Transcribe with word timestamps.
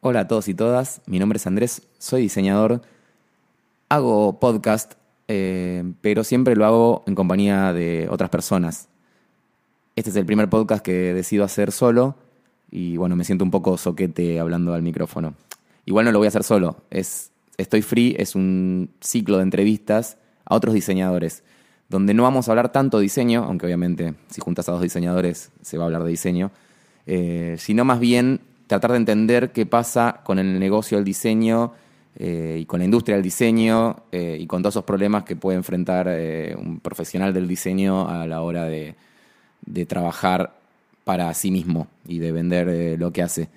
Hola 0.00 0.20
a 0.20 0.28
todos 0.28 0.46
y 0.48 0.54
todas, 0.54 1.00
mi 1.06 1.18
nombre 1.18 1.38
es 1.38 1.46
Andrés, 1.46 1.88
soy 1.98 2.22
diseñador, 2.22 2.82
hago 3.88 4.38
podcast, 4.38 4.92
eh, 5.26 5.84
pero 6.02 6.22
siempre 6.22 6.54
lo 6.54 6.66
hago 6.66 7.02
en 7.06 7.14
compañía 7.14 7.72
de 7.72 8.06
otras 8.10 8.28
personas. 8.28 8.88
Este 9.96 10.10
es 10.10 10.16
el 10.16 10.26
primer 10.26 10.50
podcast 10.50 10.84
que 10.84 11.14
decido 11.14 11.44
hacer 11.44 11.72
solo 11.72 12.14
y 12.70 12.98
bueno, 12.98 13.16
me 13.16 13.24
siento 13.24 13.42
un 13.42 13.50
poco 13.50 13.78
soquete 13.78 14.38
hablando 14.38 14.74
al 14.74 14.82
micrófono. 14.82 15.34
Igual 15.86 16.04
no 16.04 16.12
lo 16.12 16.18
voy 16.18 16.26
a 16.26 16.28
hacer 16.28 16.44
solo, 16.44 16.76
es, 16.90 17.32
Estoy 17.56 17.80
Free 17.80 18.14
es 18.18 18.34
un 18.34 18.90
ciclo 19.00 19.38
de 19.38 19.44
entrevistas 19.44 20.18
a 20.44 20.56
otros 20.56 20.74
diseñadores, 20.74 21.42
donde 21.88 22.12
no 22.12 22.22
vamos 22.22 22.48
a 22.48 22.52
hablar 22.52 22.70
tanto 22.70 22.98
de 22.98 23.04
diseño, 23.04 23.44
aunque 23.44 23.64
obviamente 23.64 24.14
si 24.28 24.42
juntas 24.42 24.68
a 24.68 24.72
dos 24.72 24.82
diseñadores 24.82 25.52
se 25.62 25.78
va 25.78 25.84
a 25.84 25.86
hablar 25.86 26.04
de 26.04 26.10
diseño, 26.10 26.52
eh, 27.06 27.56
sino 27.58 27.86
más 27.86 27.98
bien 27.98 28.40
tratar 28.66 28.92
de 28.92 28.98
entender 28.98 29.52
qué 29.52 29.66
pasa 29.66 30.20
con 30.24 30.38
el 30.38 30.58
negocio 30.58 30.98
del 30.98 31.04
diseño 31.04 31.72
eh, 32.18 32.58
y 32.60 32.64
con 32.64 32.78
la 32.78 32.84
industria 32.86 33.16
del 33.16 33.22
diseño 33.22 34.04
eh, 34.10 34.38
y 34.40 34.46
con 34.46 34.62
todos 34.62 34.74
esos 34.74 34.84
problemas 34.84 35.24
que 35.24 35.36
puede 35.36 35.58
enfrentar 35.58 36.06
eh, 36.08 36.56
un 36.58 36.80
profesional 36.80 37.34
del 37.34 37.46
diseño 37.46 38.08
a 38.08 38.26
la 38.26 38.40
hora 38.42 38.64
de, 38.64 38.94
trabajar 39.86 40.54
para 41.04 41.32
sí 41.34 41.50
mismo 41.50 41.88
y 42.06 42.18
de 42.18 42.32
vender 42.32 42.98
lo 42.98 43.12
que 43.12 43.22
hace. 43.22 43.48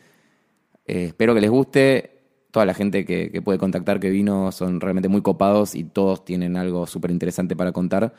espero 0.86 1.34
que 1.36 1.42
les 1.42 1.50
guste. 1.50 2.12
Toda 2.52 2.66
la 2.66 2.74
gente 2.74 3.06
que, 3.06 3.30
que, 3.32 3.44
puede 3.44 3.60
contactar 3.60 4.00
que 4.00 4.10
vino 4.10 4.52
son 4.52 4.82
realmente 4.82 5.08
muy 5.08 5.22
copados 5.22 5.76
y 5.76 5.84
todos 5.84 6.26
tienen 6.26 6.58
algo 6.58 6.88
súper 6.88 7.12
interesante 7.12 7.56
para 7.56 7.72
contar. 7.72 8.12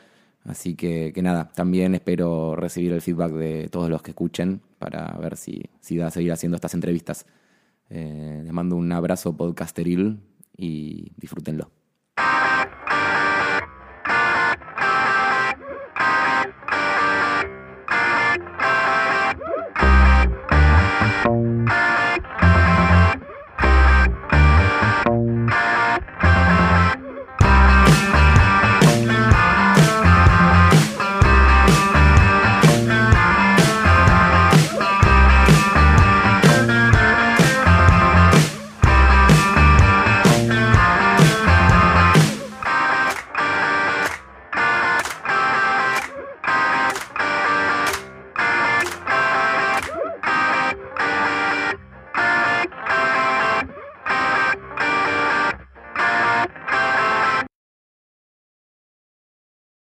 Así 0.43 0.75
que, 0.75 1.11
que, 1.13 1.21
nada, 1.21 1.51
también 1.53 1.93
espero 1.93 2.55
recibir 2.55 2.91
el 2.93 3.01
feedback 3.01 3.31
de 3.33 3.69
todos 3.69 3.89
los 3.89 4.01
que 4.01 4.11
escuchen 4.11 4.61
para 4.79 5.15
ver 5.19 5.37
si, 5.37 5.63
si 5.79 5.97
da 5.97 6.07
a 6.07 6.11
seguir 6.11 6.31
haciendo 6.31 6.55
estas 6.55 6.73
entrevistas. 6.73 7.25
Eh, 7.89 8.41
les 8.43 8.53
mando 8.53 8.75
un 8.75 8.91
abrazo 8.91 9.35
podcasteril 9.35 10.19
y 10.57 11.11
disfrútenlo. 11.17 11.69